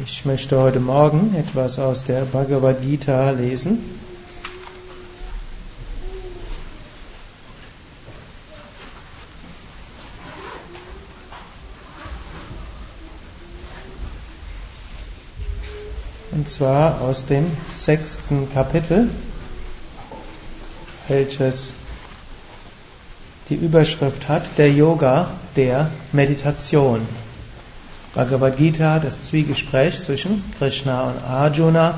[0.00, 3.80] Ich möchte heute Morgen etwas aus der Bhagavad Gita lesen.
[16.30, 19.10] Und zwar aus dem sechsten Kapitel,
[21.08, 21.72] welches
[23.48, 27.00] die Überschrift hat, der Yoga der Meditation.
[28.18, 31.94] Bhagavad Gita, das Zwiegespräch zwischen Krishna und Arjuna.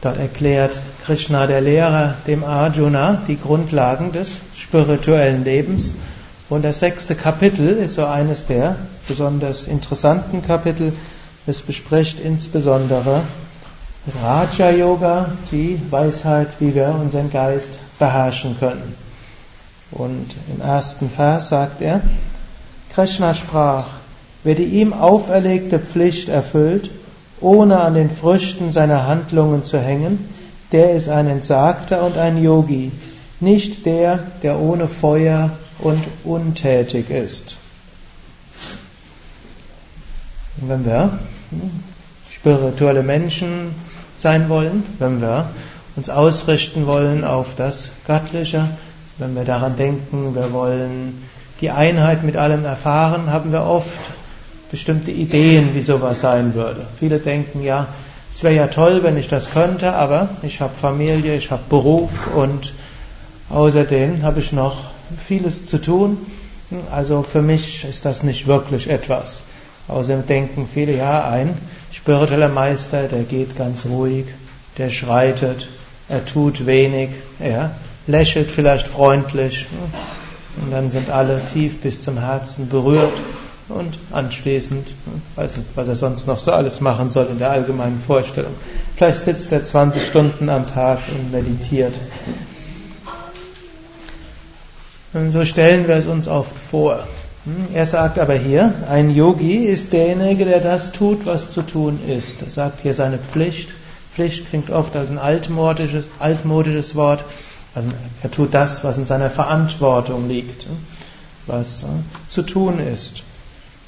[0.00, 5.92] Dort erklärt Krishna, der Lehrer, dem Arjuna die Grundlagen des spirituellen Lebens.
[6.48, 10.94] Und das sechste Kapitel ist so eines der besonders interessanten Kapitel.
[11.46, 13.20] Es bespricht insbesondere
[14.22, 18.96] Raja Yoga, die Weisheit, wie wir unseren Geist beherrschen können.
[19.90, 22.00] Und im ersten Vers sagt er,
[22.94, 23.84] Krishna sprach,
[24.46, 26.88] Wer die ihm auferlegte Pflicht erfüllt,
[27.40, 30.24] ohne an den Früchten seiner Handlungen zu hängen,
[30.70, 32.92] der ist ein Entsagter und ein Yogi,
[33.40, 37.56] nicht der, der ohne Feuer und untätig ist.
[40.60, 41.18] Und wenn wir
[42.30, 43.74] spirituelle Menschen
[44.16, 45.50] sein wollen, wenn wir
[45.96, 48.68] uns ausrichten wollen auf das Göttliche,
[49.18, 51.20] wenn wir daran denken, wir wollen
[51.60, 53.98] die Einheit mit allem erfahren, haben wir oft
[54.70, 56.86] bestimmte Ideen, wie sowas sein würde.
[56.98, 57.88] Viele denken ja,
[58.32, 62.10] es wäre ja toll, wenn ich das könnte, aber ich habe Familie, ich habe Beruf
[62.34, 62.74] und
[63.48, 64.90] außerdem habe ich noch
[65.26, 66.18] vieles zu tun.
[66.90, 69.42] Also für mich ist das nicht wirklich etwas.
[69.88, 71.56] Außerdem denken viele, ja, ein
[71.92, 74.26] spiritueller Meister, der geht ganz ruhig,
[74.76, 75.68] der schreitet,
[76.08, 77.70] er tut wenig, er
[78.06, 79.66] lächelt vielleicht freundlich
[80.60, 83.12] und dann sind alle tief bis zum Herzen berührt
[83.68, 84.94] und anschließend,
[85.34, 88.52] weiß nicht, was er sonst noch so alles machen soll in der allgemeinen Vorstellung.
[88.96, 91.94] Vielleicht sitzt er 20 Stunden am Tag und meditiert.
[95.12, 97.06] Und so stellen wir es uns oft vor.
[97.74, 102.42] Er sagt aber hier, ein Yogi ist derjenige, der das tut, was zu tun ist.
[102.42, 103.70] Er sagt hier seine Pflicht.
[104.12, 107.24] Pflicht klingt oft als ein altmodisches, altmodisches Wort.
[107.74, 107.88] Also
[108.22, 110.66] er tut das, was in seiner Verantwortung liegt,
[111.46, 111.84] was
[112.28, 113.22] zu tun ist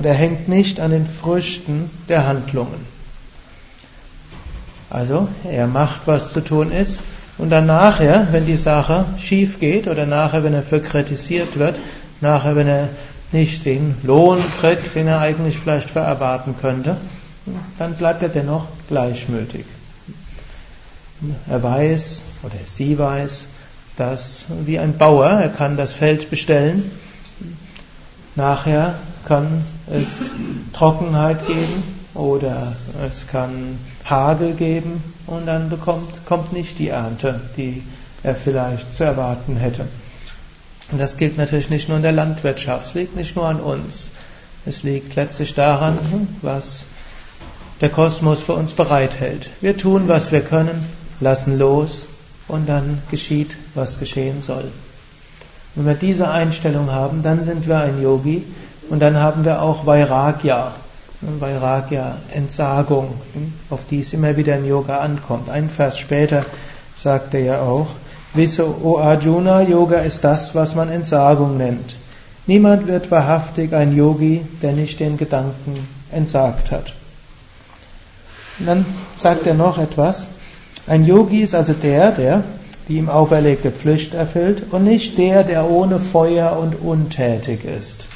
[0.00, 2.86] und er hängt nicht an den Früchten der Handlungen.
[4.88, 7.00] Also, er macht, was zu tun ist,
[7.36, 11.78] und dann nachher, wenn die Sache schief geht, oder nachher, wenn er für kritisiert wird,
[12.22, 12.88] nachher, wenn er
[13.30, 16.96] nicht den Lohn kriegt, den er eigentlich vielleicht für erwarten könnte,
[17.78, 19.66] dann bleibt er dennoch gleichmütig.
[21.46, 23.48] Er weiß, oder sie weiß,
[23.98, 26.90] dass wie ein Bauer, er kann das Feld bestellen,
[28.34, 28.94] nachher
[29.26, 30.08] kann es
[30.72, 31.82] Trockenheit geben
[32.14, 32.72] oder
[33.06, 37.82] es kann Hagel geben und dann bekommt, kommt nicht die Ernte, die
[38.22, 39.86] er vielleicht zu erwarten hätte.
[40.90, 44.10] Und das gilt natürlich nicht nur in der Landwirtschaft, es liegt nicht nur an uns.
[44.66, 45.98] Es liegt letztlich daran,
[46.42, 46.84] was
[47.80, 49.48] der Kosmos für uns bereithält.
[49.60, 50.84] Wir tun, was wir können,
[51.20, 52.06] lassen los
[52.48, 54.64] und dann geschieht, was geschehen soll.
[55.74, 58.44] Wenn wir diese Einstellung haben, dann sind wir ein Yogi,
[58.90, 60.72] und dann haben wir auch Vairagya.
[61.22, 63.14] Vairagya, Entsagung,
[63.70, 65.48] auf die es immer wieder im Yoga ankommt.
[65.48, 66.44] Ein Vers später
[66.96, 67.88] sagt er ja auch,
[68.34, 71.96] wisse, O Arjuna, Yoga ist das, was man Entsagung nennt.
[72.46, 76.92] Niemand wird wahrhaftig ein Yogi, der nicht den Gedanken entsagt hat.
[78.58, 78.86] Und dann
[79.18, 80.28] sagt er noch etwas.
[80.86, 82.42] Ein Yogi ist also der, der
[82.90, 88.06] die ihm auferlegte Pflicht erfüllt und nicht der, der ohne Feuer und untätig ist.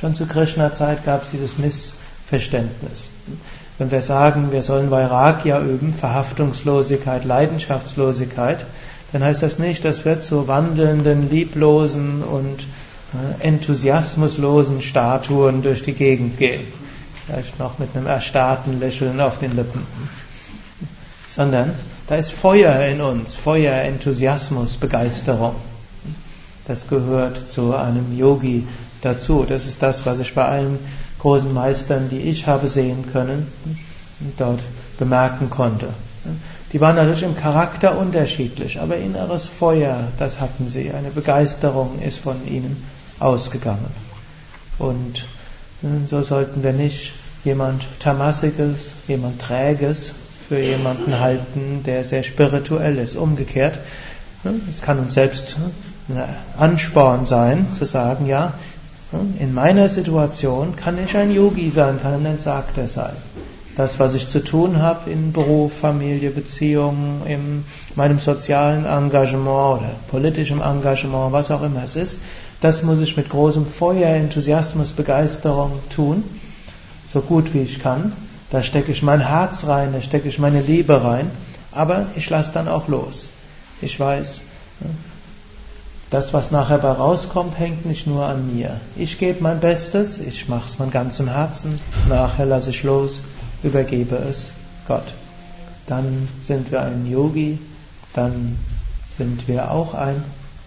[0.00, 3.10] Schon zu Krishna-Zeit gab es dieses Missverständnis.
[3.78, 8.64] Wenn wir sagen, wir sollen Vairagya üben, Verhaftungslosigkeit, Leidenschaftslosigkeit,
[9.12, 12.66] dann heißt das nicht, dass wir zu wandelnden, lieblosen und
[13.12, 16.60] äh, enthusiasmuslosen Statuen durch die Gegend gehen.
[17.26, 19.84] Vielleicht noch mit einem erstarrten Lächeln auf den Lippen.
[21.28, 21.72] Sondern
[22.06, 25.56] da ist Feuer in uns, Feuer, Enthusiasmus, Begeisterung.
[26.68, 28.66] Das gehört zu einem Yogi
[29.02, 29.44] dazu.
[29.48, 30.78] Das ist das, was ich bei allen
[31.18, 33.46] großen Meistern, die ich habe sehen können,
[34.36, 34.60] dort
[34.98, 35.88] bemerken konnte.
[36.72, 40.92] Die waren natürlich im Charakter unterschiedlich, aber inneres Feuer, das hatten sie.
[40.92, 42.84] Eine Begeisterung ist von ihnen
[43.18, 43.90] ausgegangen.
[44.78, 45.26] Und
[46.06, 47.14] so sollten wir nicht
[47.44, 50.12] jemand Tamassiges, jemand Träges
[50.48, 53.16] für jemanden halten, der sehr spirituell ist.
[53.16, 53.78] Umgekehrt,
[54.68, 55.56] es kann uns selbst
[56.08, 56.22] ein
[56.58, 58.54] Ansporn sein, zu sagen, ja,
[59.10, 63.16] In meiner Situation kann ich ein Yogi sein, kann ein Entsagter sein.
[63.74, 67.64] Das, was ich zu tun habe in Beruf, Familie, Beziehungen, in
[67.94, 72.18] meinem sozialen Engagement oder politischem Engagement, was auch immer es ist,
[72.60, 76.24] das muss ich mit großem Feuer, Enthusiasmus, Begeisterung tun,
[77.12, 78.12] so gut wie ich kann.
[78.50, 81.30] Da stecke ich mein Herz rein, da stecke ich meine Liebe rein,
[81.70, 83.30] aber ich lasse dann auch los.
[83.80, 84.40] Ich weiß,
[86.10, 88.80] das, was nachher bei rauskommt, hängt nicht nur an mir.
[88.96, 93.22] Ich gebe mein Bestes, ich mache es von ganzem Herzen, nachher lasse ich los,
[93.62, 94.52] übergebe es
[94.86, 95.14] Gott.
[95.86, 97.58] Dann sind wir ein Yogi,
[98.14, 98.58] dann
[99.16, 100.22] sind wir auch ein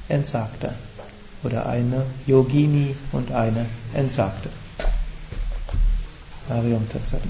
[0.09, 0.73] Entsagter
[1.43, 4.49] oder eine Yogini und eine Entsagte.
[6.49, 7.21] Harium Tatsat.